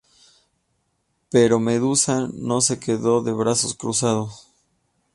Pero 1.29 1.59
Medusa 1.59 2.27
no 2.33 2.61
se 2.61 2.79
quedó 2.79 3.21
de 3.21 3.33
brazos 3.33 3.75
cruzados. 3.75 4.49